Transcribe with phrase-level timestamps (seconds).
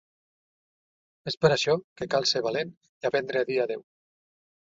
[1.31, 3.87] És per això que cal ser valent i aprendre a dir adéu.